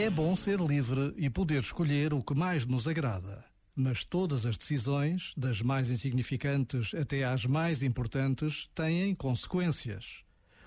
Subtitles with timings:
[0.00, 3.44] É bom ser livre e poder escolher o que mais nos agrada.
[3.74, 10.22] Mas todas as decisões, das mais insignificantes até às mais importantes, têm consequências.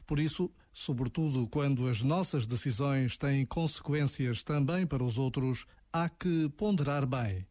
[0.05, 6.49] Por isso, sobretudo quando as nossas decisões têm consequências também para os outros, há que
[6.57, 7.47] ponderar bem.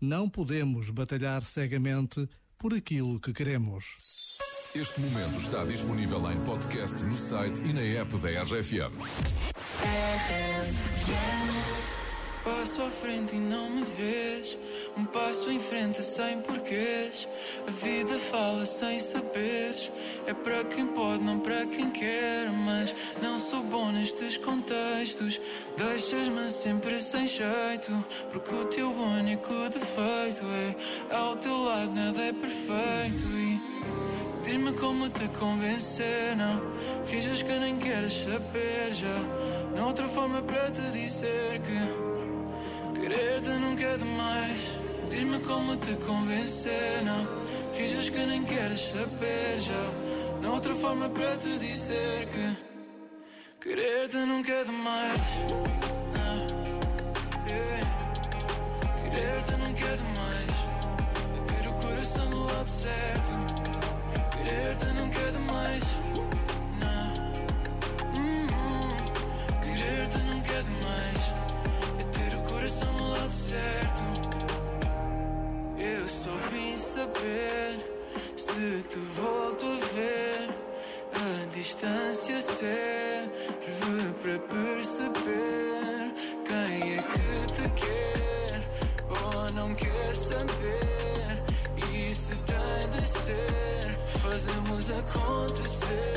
[0.00, 4.36] Não podemos batalhar cegamente por aquilo que queremos.
[4.72, 9.53] Este momento está disponível em podcast no site e na app da RFM.
[12.44, 14.58] Passo à frente e não me vês.
[14.96, 17.28] Um passo em frente sem porquês.
[17.66, 19.90] A vida fala sem saberes.
[20.26, 22.50] É para quem pode, não para quem quer.
[22.50, 25.40] Mas não sou bom nestes contextos.
[25.76, 28.04] Deixas-me sempre sem jeito.
[28.30, 32.53] Porque o teu único defeito é ao teu lado nada é perfeito.
[34.64, 36.34] Diz-me como te convencer.
[36.36, 36.58] Não
[37.04, 39.18] finges que nem queres saber já.
[39.76, 42.98] Não outra forma para te dizer que.
[42.98, 44.70] Querer-te nunca é demais.
[45.10, 47.28] Diz-me como te convencer, não.
[47.74, 50.40] Finges que nem queres saber já.
[50.40, 52.56] Não outra forma para te dizer que.
[53.60, 55.20] Querer-te nunca é demais.
[56.16, 56.46] Não.
[57.50, 57.86] Yeah.
[59.10, 60.43] Querer-te nunca é demais.
[79.94, 80.50] Ver.
[81.14, 83.30] A distância serve
[84.20, 86.12] para perceber
[86.44, 88.62] quem é que te quer
[89.22, 91.42] ou não quer saber.
[91.92, 96.14] E se tem de ser, fazemos acontecer.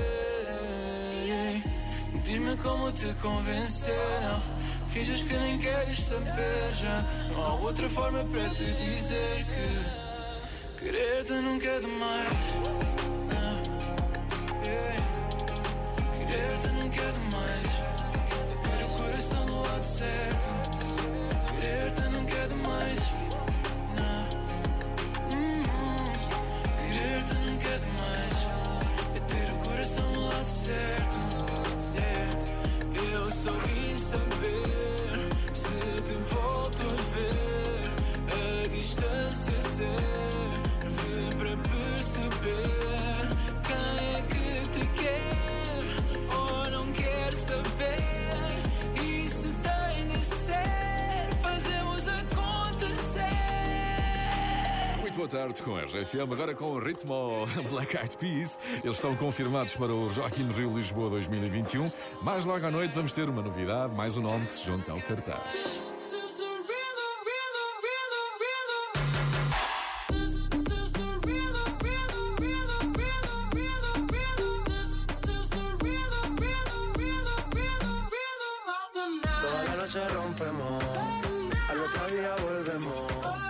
[2.24, 4.42] Diz-me como te convencer, não
[4.90, 11.34] Finges que nem queres saber já Não há outra forma para te dizer que Querer-te
[11.34, 13.27] nunca é demais
[19.98, 20.48] certo
[21.48, 23.00] Querer-te nunca é demais
[26.92, 28.34] Querer-te nunca é demais
[29.16, 30.97] É ter o coração do lado certo.
[55.28, 58.58] Boa tarde com a RFM, agora com o ritmo Black Eyed Peas.
[58.84, 60.08] Eles estão confirmados para o
[60.38, 61.86] in Rio Lisboa 2021.
[62.22, 65.02] Mais logo à noite vamos ter uma novidade, mais um nome que se junta ao
[65.02, 65.82] cartaz.
[80.14, 80.84] Rompemos,
[81.70, 83.47] al otro día volvemos.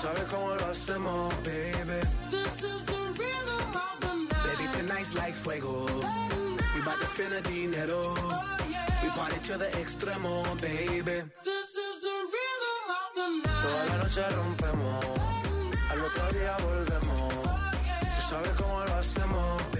[0.00, 2.00] Sabes cómo lo hacemos, baby.
[2.30, 4.56] This is the rhythm of the night.
[4.56, 5.84] Baby, tonight's like fuego.
[5.90, 6.58] Oh.
[6.74, 8.14] We to spend a dinero.
[8.16, 8.86] Oh, yeah.
[9.02, 11.20] We party to the extremo, baby.
[11.44, 13.60] This is the rhythm of the night.
[13.60, 15.04] Toda la noche rompemos.
[15.04, 15.92] Oh.
[15.92, 17.34] Al otro día volvemos.
[17.44, 18.00] Oh, yeah.
[18.16, 19.79] Tú sabes cómo lo hacemos, baby.